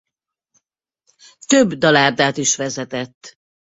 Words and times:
Több 1.47 1.73
dalárdát 1.73 2.37
is 2.37 2.55
vezetett. 2.55 3.35